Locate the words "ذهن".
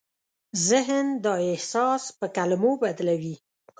0.69-1.05